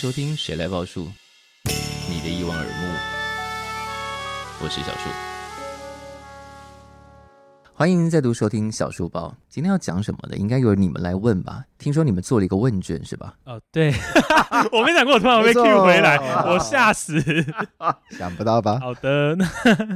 [0.00, 1.04] 迎收听《谁来报数》，
[2.08, 2.96] 你的一望而目，
[4.62, 5.10] 我是小树。
[7.74, 9.36] 欢迎再度收听小树报。
[9.50, 11.64] 今天要讲什么的，应该由你们来问吧？
[11.76, 13.34] 听说你们做了一个问卷，是吧？
[13.44, 13.92] 哦，对，
[14.72, 16.16] 我没想过我突然被 Q 回来，
[16.48, 17.22] 我吓死，
[18.16, 18.78] 想不到吧？
[18.80, 19.46] 好的，那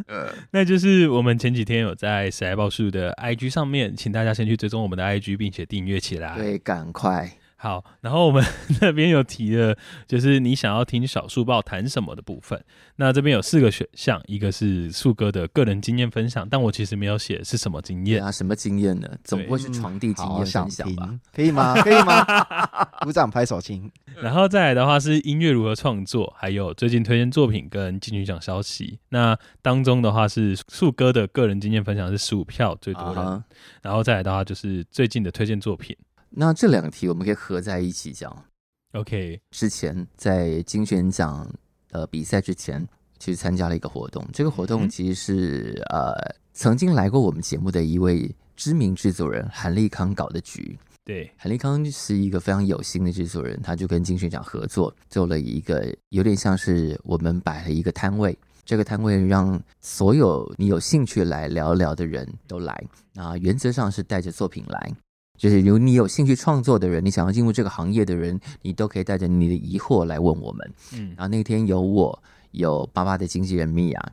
[0.52, 6.36] 那就是我们前几天有在《谁来报数》的 IG 上面，请大家先去追踪我们的 IG，并且订阅起来。
[6.36, 7.38] 对，赶快。
[7.64, 8.44] 好，然后我们
[8.82, 9.74] 那边有提了，
[10.06, 12.62] 就是你想要听小树报谈什么的部分。
[12.96, 19.08] 那这边有四个选项，一个是树哥的个人经验分享，但我其实没有写是什么经验啊，什么经验呢？
[19.24, 21.18] 总不会是床笫经验分享吧？
[21.32, 21.74] 可以吗？
[21.80, 22.22] 可以吗？
[23.00, 23.90] 鼓掌拍手亲。
[24.20, 28.98] 然后再来的话是音乐如何创作，还有最近推荐作品跟金曲奖消息。
[29.08, 33.42] 那当中的话是树哥的个人经验分享是十五票最多的，uh huh.
[33.80, 35.96] 然后再来的话就是最近的推荐作品。
[36.36, 38.44] 那这两题我们可以合在一起讲。
[38.92, 41.48] OK，之前在金选奖
[41.90, 42.86] 呃比赛之前，
[43.18, 44.24] 去参加了一个活动。
[44.32, 50.78] 这个活动其实是、嗯、呃曾经来过我们节目的一位知名制作人韩立康搞的局。
[51.04, 58.36] 对，韩立康是一个非常有心的制作人，他就跟金旋奖合作，做了一个有点像是我们摆了一个摊位。
[58.64, 62.84] 这个摊位让所有你有兴趣来聊聊的人都来。
[63.16, 64.92] 啊原则上是带着作品来。
[65.36, 70.72] 就是有你有兴趣创作的人，你想要进入这个行业的人，你都可以带着你的疑惑来问我们。
[70.92, 74.12] 嗯，然后那天有我，有爸爸的经纪人米娅，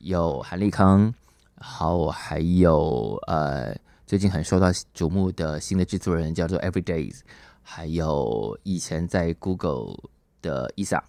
[0.00, 1.14] 有韩立康，
[1.58, 3.74] 好，还有呃
[4.06, 7.20] 最近很受到瞩目的新的制作人叫做 Everydays，
[7.62, 9.96] 还有以前在 Google
[10.42, 11.02] 的伊莎。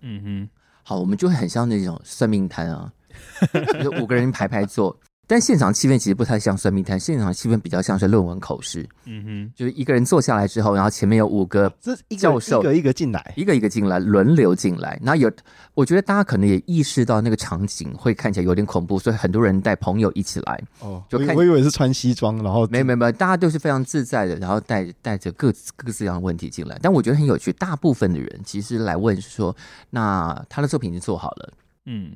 [0.00, 0.48] 嗯哼，
[0.82, 2.92] 好，我们就会很像那种算命摊啊，
[3.82, 4.96] 就五个人排排坐。
[5.28, 8.88] 但现场气氛其实不太像算命摊，现场气氛比较像是论文口试。
[9.04, 11.70] 嗯哼，就是一个人坐下来之后，然后前面有五个
[12.18, 14.98] 教授，一个一个进来，一个一个进来，轮流进来。
[15.02, 15.30] 那有，
[15.74, 20.64] 我觉得大家可能也意识到那个场景会看起来有点恐怖，所以很多人带朋友一起来。
[20.80, 26.78] 哦，就看，我以为是穿西装，然后没没没，大家都是非常自在的，然后带带着各各式各样的问题进来。
[26.80, 29.54] 但我觉得很有趣，大部分的人其实来问是说，
[29.90, 31.52] 那他的作品已经做好了，
[31.84, 32.12] 嗯。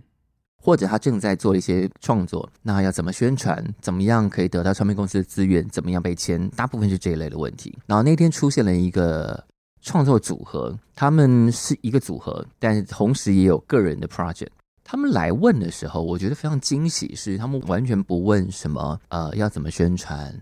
[0.63, 3.63] 或者他正在做一些创作，那要怎么宣传？
[3.81, 5.69] 怎么样可以得到唱片公司的资源？
[5.69, 6.49] 怎么样被签？
[6.51, 7.77] 大部分是这一类的问题。
[7.87, 9.45] 然后那天出现了一个
[9.81, 14.47] 创作组合，他们是一个组合，但同时也有个人的 project。
[14.85, 20.33] 他们来问的时候，我觉得非常惊喜，是他们完全不问什么呃要怎么宣传，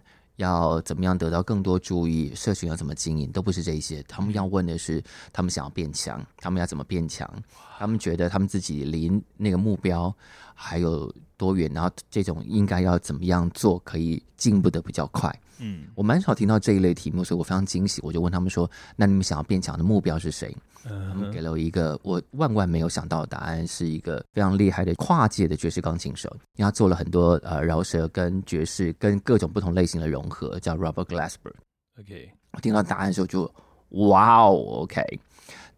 [0.41, 4.03] 要怎么样得到更多注意，社群要怎么经营，都不是这些。
[4.05, 5.03] 他们要问的是，
[5.33, 7.31] 他们想要变强，他们要怎么变强？
[7.79, 10.15] 他们觉得他们自己离那个目标
[10.55, 15.35] 还有多远，然后这种应该要怎么样做可以进步的比较快。
[15.59, 18.01] 嗯，我蛮少听到这一类题目，所以我非常惊喜。
[18.03, 31.53] 我就问他们说：“那你们想要变强的目标是谁？”他们给了我一个我万万没有想到的答案，是一个非常厉害的跨界的爵士钢琴手，因为他做了很多呃饶舌跟爵士跟各种不同类型的融合，叫 Robert Glasper。
[31.99, 33.51] OK，我听到答案的时候就
[33.91, 35.03] 哇哦，OK。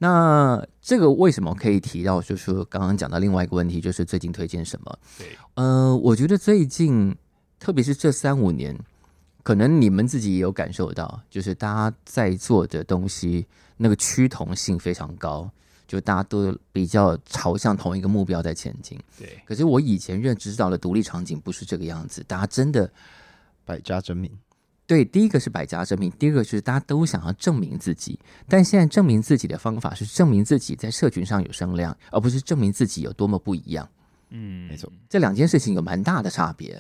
[0.03, 2.21] 那这个为什么可以提到？
[2.21, 4.99] 就是说刚刚讲到另外一个问题，就是最近推荐什么？
[5.17, 7.17] 对，呃，我觉得最近，
[7.61, 8.77] 特别是这三五年，
[9.45, 13.47] 可能你们自己也有感受到，就是大家在做的东西，
[13.77, 15.49] 那个趋同性非常高，
[15.87, 18.99] 就大家都比较朝向同一个目标在前进。
[19.17, 22.91] 对，可是我以前认知到的独立场景不是这个样子，大家真的
[23.65, 24.29] 百家争鸣。
[24.92, 33.88] 对，第一个是百家争鸣，第二个就是大家都想要证明自己，但现在证明自己的方法是证明自己在社群上有声量，而不是证明自己有多么不一样。
[34.28, 36.78] 嗯，没错，这两件事情有蛮大的差别。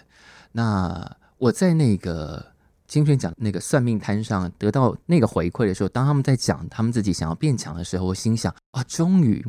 [0.52, 2.44] 那我在那个
[2.86, 9.42] 金选奖那个算命摊上得到那个回馈的时候，当他们在讲他们自己想要变强的时候，我心想啊，终于，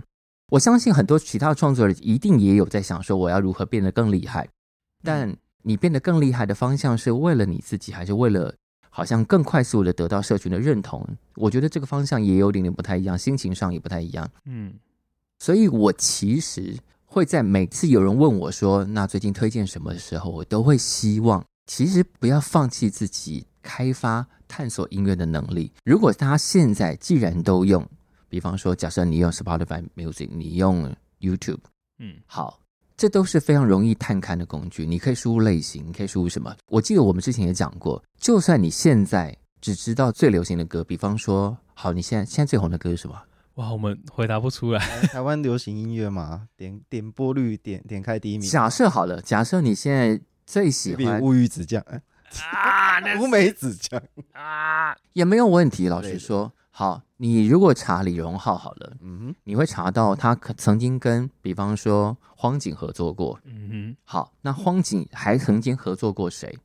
[0.52, 4.48] 我相信很多其他的创作者一定也有在想说我要如何变得更厉害，
[5.04, 5.36] 但。
[5.64, 8.54] 你变得更厉害的方向是为了你自己，还是为了
[8.90, 11.04] 好像更快速的得到社群的认同？
[11.36, 14.30] 我觉得这个方向也有点点不太一样，心情上也不太一样。
[14.46, 14.74] 嗯，
[15.40, 25.72] 所以我其实会在每次有人问我说“那最近推荐什么”的时候，我都会希望，其实不要放弃自己开发、探索音乐的能力。
[25.86, 27.88] 如果大家现在既然都用，
[28.30, 31.60] 比方说，假设你用 Spotify Music，你用 YouTube，
[32.00, 32.60] 嗯，好。
[33.04, 34.86] 这都是非常容易探勘的工具。
[34.86, 36.56] 你可以输入类型，你可以输入什么？
[36.68, 43.22] 我记得我们之前也讲过，就算你现在只知道最流行的歌，比方说，好，你现在现在最红的歌是什么？
[43.56, 44.80] 哇，我们回答不出来。
[45.08, 48.50] 台湾流行音乐嘛，点点播率点点开第一名。
[48.50, 54.02] 假设好了，假设你现在最喜欢乌鱼子酱啊，乌梅子酱
[54.32, 55.90] 啊，也没有问题。
[55.90, 66.58] 老实说，好，你如果查李荣浩好了，嗯哼，你会查到他可曾经跟，比方说荒井合作过，嗯哼，好，那荒井还曾经合作过谁？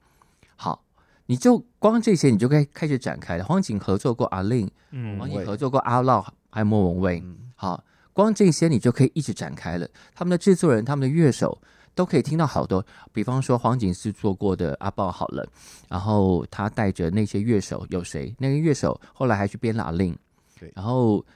[0.57, 0.83] 好，
[1.27, 3.45] 你就光这些，你就可以开始展开了。
[3.45, 7.85] 荒井合作过阿令，嗯，荒井合作过阿浪，还有莫文蔚，嗯，好，
[8.15, 9.87] 光这些你就可以一直展开了。
[10.15, 11.61] 他们的制作人，他们的乐手。
[11.99, 15.45] 都可以听到好多，比方说黄景是做过的阿豹好了，
[15.89, 18.33] 然后他带着那些乐手有谁？
[18.39, 20.17] 那个乐手后来还去编拉令，
[20.61, 21.27] 对，然后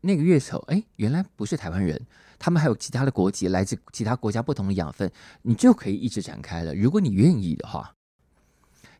[0.00, 2.00] 那个乐手哎，原来不是台湾人，
[2.38, 5.12] 他们还有其他的国籍，来自其他国家不同的养分，
[5.42, 6.74] 你就可以一直展开了。
[6.74, 7.92] 如果你愿意的话，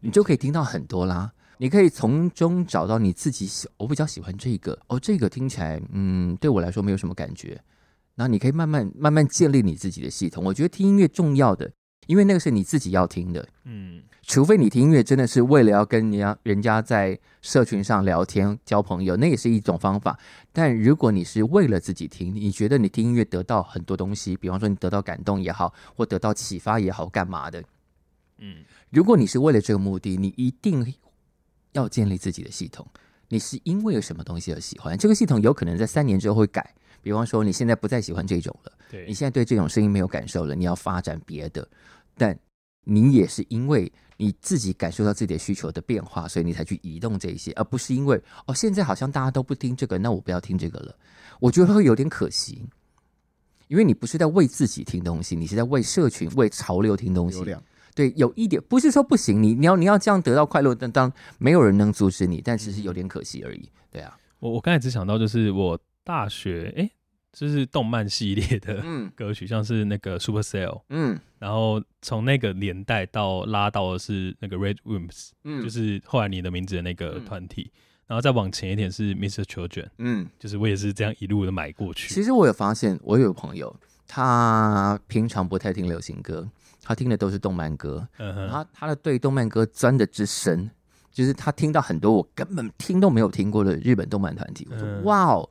[0.01, 1.33] 你就可以听到很多啦。
[1.57, 7.59] 你可以从中找到你自己喜，我比较喜欢这个哦，这个听起来嗯，对我来说没有什么感觉。
[8.21, 10.45] 然后你可以慢慢慢慢建立你自己的系统。
[10.45, 11.73] 我觉得听音乐重要的，
[12.07, 13.49] 因为那个是你自己要听的。
[13.65, 20.19] 嗯，除非你听音乐真的是为了要跟人家人家在社群上聊天交朋友，那也是一种方法。
[20.53, 27.65] 但如果你是为了自己听，你觉得你听音乐得到很多东西，比方说你得到感动也好，或得到启发也好，干嘛的？
[28.37, 28.57] 嗯，
[28.91, 30.93] 如果你是为了这个目的，你一定
[31.73, 32.87] 要建立自己的系统。
[33.29, 35.41] 你是因为有什么东西而喜欢这个系统？
[35.41, 36.75] 有可能在三年之后会改。
[37.03, 41.67] 比方说，你现在不再喜欢这种了，对，你现在对这种声音没有感受了，你要发展别的，
[42.17, 42.39] 但
[42.85, 50.95] 你也是因为你自己感受到自己的需求的变化，所以你才去移动这些，而不是因为哦，现在好像大家都不听这个，那我不要听这个了。
[51.39, 52.67] 我觉得会有点可惜，
[53.69, 57.43] 因为你不是在为自己听东西，你是在为社群、为潮流听东西。
[57.95, 63.69] 对，有一点不是说不行，你你要你要这样得到快乐，但当没有人能阻止你，但只是有点可惜而已。
[63.91, 65.79] 对啊，我我刚才只想到就是我。
[66.03, 66.91] 大学哎，
[67.33, 68.83] 就是动漫系列的
[69.15, 79.45] 歌曲，嗯、像是那个 Supercell，嗯，然后从那个年代到拉到的是那个 Red Wimps，嗯，就是后来你的名字的那个团体，嗯、然后再往前一点是 Mr.
[79.45, 82.13] Children，嗯，就是我也是这样一路的买过去。
[82.13, 83.75] 其实我有发现，我有朋友，
[84.09, 86.49] 他平常不太听流行歌，
[86.83, 90.69] 他听的都是动漫歌，嗯哼，他他的对动漫歌钻的之深，
[91.13, 95.49] 就是他听到很多我根本听都没有听过的日本动漫团体，我说、嗯、哇哦。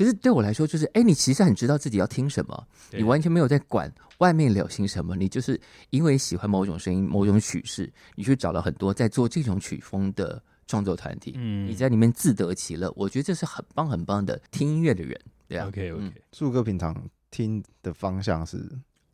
[0.00, 5.60] 可是对我来说，就是哎，你其实很知道自己要听什么，你完全没有在管外面流行什么，你就是
[5.90, 12.90] 因为喜欢某种声音、某种曲式，你去找了很多在做这种曲风的创作团体，嗯，你在里面自得其乐。
[12.96, 15.68] 我觉得这是很棒很棒的听音乐的人，对啊。
[15.68, 16.96] OK OK，树哥平常
[17.30, 18.66] 听的方向是，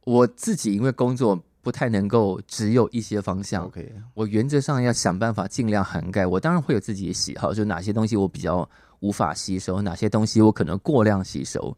[0.04, 6.24] 我自己因为工作不太能够只有一些方向，OK，我原则上要想办法尽量涵盖。
[6.24, 8.70] 我当然会有自己的喜好，就哪些东西我比较。
[9.00, 11.76] 无法吸收哪些东西，我可能过量吸收，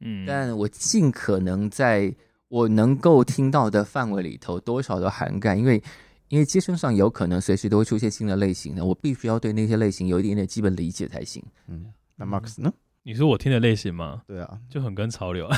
[0.00, 2.14] 嗯，但我尽可能在
[2.48, 5.82] 我能够听到的范围里头，多少都涵盖，因为
[6.28, 11.42] 因为街声上有可能随时都会出现新的类型的，我必须要对那些类型有一点点基本理解才行。
[11.68, 12.72] 嗯，那 Marks 呢？
[13.04, 14.22] 你说我听的类型吗？
[14.28, 15.50] 对啊，就很跟潮流。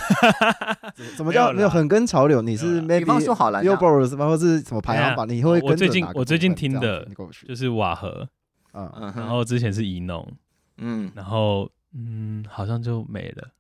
[1.14, 2.40] 怎么叫没有很跟潮流？
[2.40, 5.28] 你是 maybe 比方说好了，Billboard 或是什么排行榜？
[5.28, 7.06] 你会跟我最近我最近听的
[7.46, 8.26] 就是瓦合，
[8.72, 10.26] 嗯，然后之前是怡农。
[10.78, 13.50] 嗯，然后嗯，好像就没了。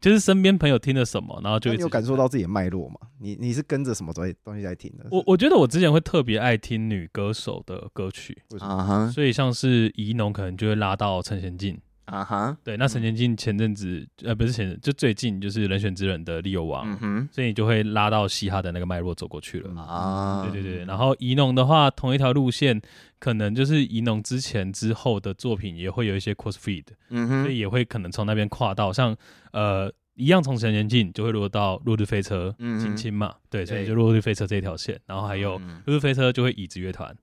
[0.00, 2.96] 就是身边朋友听了什么，然后就会有感受到自己的脉络嘛。
[3.20, 5.06] 你你是跟着什么东西东西在听的？
[5.12, 9.10] 我我觉得我之前会特别爱听女歌手的歌曲，啊哈。
[9.12, 11.80] 所以像是怡农，可能就会拉到陈娴静。
[12.12, 12.56] 啊哈，uh.
[12.62, 20.44] 对，那陈娴静前阵子，嗯、呃，不是前阵，就最近就是人选之人的利友王，嗯、哼所以你就会拉到嘻哈的那个脉络走过去了啊。
[20.44, 20.50] Uh.
[20.52, 22.78] 对对对，然后怡农的话，同一条路线，
[23.18, 29.16] 可能就是怡农之前之后的作品也会有一些 cross feed，嗯哼，所以也会可能从那边跨到，像
[29.52, 37.16] 呃一样从陈娴静就会落到落日飞车，嗯哼，青青嘛，对，所以就落日飞车这条线，然后还有落日飞车就会椅子乐团。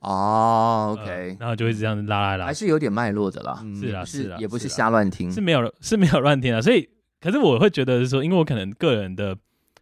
[0.00, 3.64] 哦、呃、然后就会这样子拉来拉，还是有点脉络的啦。
[3.78, 6.60] 是啊，是啊，也不是瞎乱听，是没有是没有乱听啊。
[6.60, 6.88] 所以，
[7.20, 9.36] 可是我会觉得是说，因为我可能个人的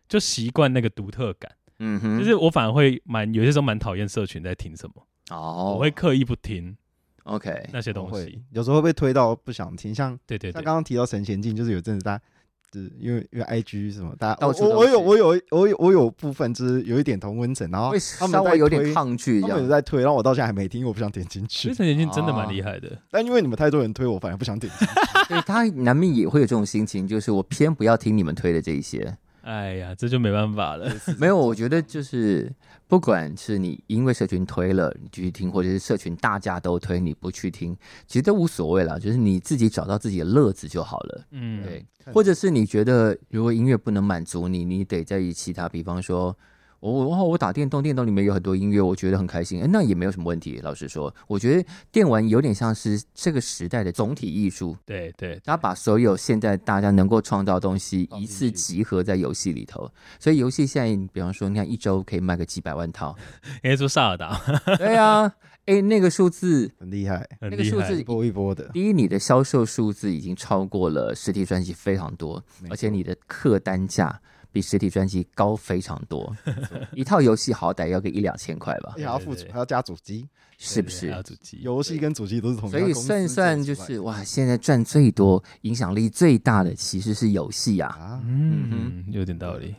[0.09, 4.95] 就习惯那个独特感，嗯哼，就是我反而会蛮有些时候蛮讨厌社群在听什么。
[5.31, 6.77] 哦，oh, 我会刻意不听
[7.25, 12.25] ，OK，那些东西，有时候会被推到不想听，像对对，对，像刚刚提到神前进，就是有阵子大家。
[12.73, 21.73] 是因为因为 I G 什么，大家我我有我有我有我有部分就是有一点同温层，然后他们稍微有点抗拒，他们有在推，然后我到现在还没听，因为我不想点进去。
[21.73, 24.95] 陈年君真的蛮厉害的，但因为你们太多人推，我反而不想点进去。
[25.29, 29.17] 所以他难免也会有这种心情，就是我偏不要听你们推的这一些。
[29.49, 30.93] 哎呀，这就没办法了。
[31.19, 32.53] 没有，我觉得就是
[32.87, 37.75] 不管是你因为社群推了你继续听，或者是社群大家都推你不去听，
[38.07, 39.01] 其实都无所谓了。
[39.01, 41.25] 就是你自己找到自己的乐子就好了。
[41.31, 41.83] 嗯，对。
[42.13, 46.37] 或者是你觉得如果音乐不能满足你，你得在意其他，比方说，
[46.81, 50.61] 我我我打电动，电动里面有很多音乐，我觉得很开心，那也没有什么问题。
[50.63, 54.77] 老实说，我觉得电玩有点像是这个时代的总体艺术。
[54.87, 63.17] 对对，他把所有现在大家能够创造的东西一次集合在游戏里头，所以游戏现在，比方说，你看一周可以卖个几百万套。
[63.65, 64.41] 应该说萨尔达。
[64.79, 65.25] 对啊，
[65.67, 68.69] 哎、欸，那个数字很厉害，那个数字一波一波的。
[68.73, 74.21] 第一，你的销售数字已经超过了实体专辑非常多，而且你的客单价。
[74.51, 76.35] 比实体专辑高非常多，
[76.95, 80.27] 一套游戏好歹要个一两千块吧，还要付还要加主机，
[80.57, 81.11] 是不是？
[81.23, 88.21] 主机游戏跟主机都是同，所以算算就是哇，现在赚最多、影响力最大的其实是游戏啊。
[88.25, 89.75] 嗯嗯，有点道理。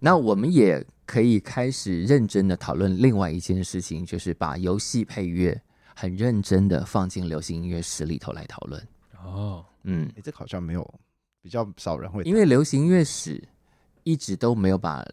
[0.00, 5.58] 那我们也可以开始认真的讨论另外一件事情，就是把游戏配乐
[5.94, 8.88] 很认真的放进流行音乐史里头来讨论。
[9.24, 10.94] 哦，嗯，哎，这个好像没有
[11.40, 13.40] 比较少人会，因为流行音乐史。
[14.04, 15.04] 一直都没有把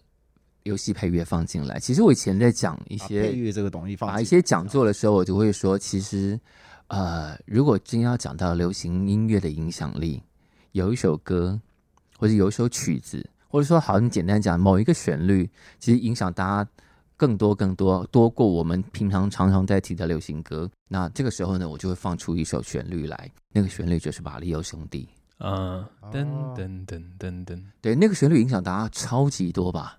[0.64, 1.80] 游戏配乐放进来。
[1.80, 6.40] 其实我以前在讲一些配乐这个东西，把一些讲座的时候，我就会说，其实，
[6.88, 10.22] 呃，如果真要讲到流行音乐的影响力，
[10.74, 11.60] 有一首歌，
[12.18, 16.70] 或者有一首曲子，或者说，好，你简单讲某一个旋律，其实影响大家
[17.16, 20.70] 更多更多，多过我们平常常常在提的流行歌。
[20.88, 25.08] 那这个时候呢，我就会放出一首旋律来，那个旋律就是《马里奥兄弟》。
[25.40, 29.98] 嗯，噔噔噔噔噔，对，那个旋律影响大家超级多吧？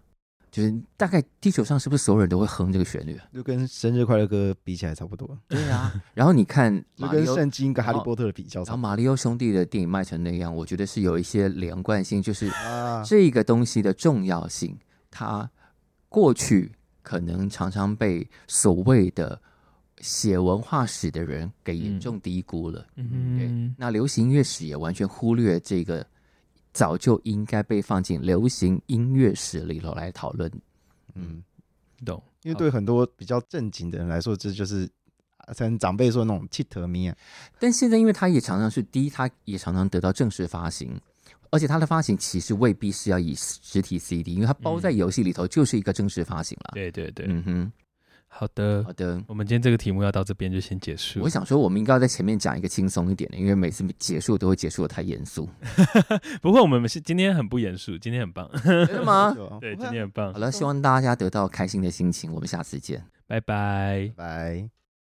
[0.50, 3.18] 就是大概地球上是不是所有人都会哼这个旋律？
[3.32, 5.38] 就跟生日快乐歌比起来差不多。
[5.48, 12.50] 对啊，然后你看， 就跟圣经跟哈利波特的比较，然后马里奥兄弟的电影卖成那样，我觉得是有一些连贯性，就是
[13.06, 14.76] 这个东西的重要性，
[15.10, 15.48] 它
[16.08, 19.40] 过去可能常常被所谓的。
[20.00, 26.06] 写文化史的人给严重低估了，嗯那流行音乐史也完全忽略这个，
[26.72, 30.50] 早就应该被放进流行音乐史里头来讨论，
[31.14, 31.42] 嗯，
[32.04, 32.22] 懂？
[32.42, 34.88] 因为对很多比较正经的人来说，这就是
[35.54, 37.14] 像长辈说的那种气头迷啊。
[37.58, 40.98] 但现在，因为他也常常是第一，他也常常得到正式发行，
[41.50, 46.70] 而且他的发行其实未必是要以实体 CD，因为它包在游戏里头就是一个正式发行了。
[46.72, 47.72] 对对对，嗯哼。
[48.32, 51.20] 好的，好的，我们今天这个题目要到这边就先结束。
[51.20, 55.48] 我想说，我们应该要在前面讲一个轻松一点的，因为每次结束都会结束的太严肃。
[56.40, 59.36] 不过我们是今天很不严肃，今天很棒，真的吗？
[59.60, 60.32] 对，今天很棒。
[60.32, 62.32] 好了，希望大家得到开心的心情。
[62.32, 64.79] 我们下次见，拜拜，拜。